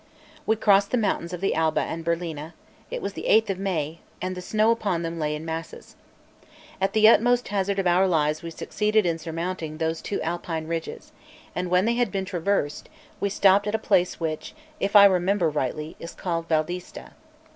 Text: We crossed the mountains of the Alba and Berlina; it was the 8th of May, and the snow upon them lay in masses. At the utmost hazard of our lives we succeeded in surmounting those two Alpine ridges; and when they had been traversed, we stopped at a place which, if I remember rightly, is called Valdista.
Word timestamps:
We 0.47 0.55
crossed 0.55 0.89
the 0.89 0.97
mountains 0.97 1.31
of 1.31 1.41
the 1.41 1.53
Alba 1.53 1.81
and 1.81 2.03
Berlina; 2.03 2.55
it 2.89 3.03
was 3.03 3.13
the 3.13 3.27
8th 3.29 3.51
of 3.51 3.59
May, 3.59 3.99
and 4.19 4.33
the 4.35 4.41
snow 4.41 4.71
upon 4.71 5.03
them 5.03 5.19
lay 5.19 5.35
in 5.35 5.45
masses. 5.45 5.95
At 6.81 6.93
the 6.93 7.07
utmost 7.07 7.49
hazard 7.49 7.77
of 7.77 7.85
our 7.85 8.07
lives 8.07 8.41
we 8.41 8.49
succeeded 8.49 9.05
in 9.05 9.19
surmounting 9.19 9.77
those 9.77 10.01
two 10.01 10.19
Alpine 10.23 10.65
ridges; 10.65 11.11
and 11.53 11.69
when 11.69 11.85
they 11.85 11.93
had 11.93 12.11
been 12.11 12.25
traversed, 12.25 12.89
we 13.19 13.29
stopped 13.29 13.67
at 13.67 13.75
a 13.75 13.77
place 13.77 14.19
which, 14.19 14.55
if 14.79 14.95
I 14.95 15.05
remember 15.05 15.51
rightly, 15.51 15.95
is 15.99 16.15
called 16.15 16.47
Valdista. 16.49 17.11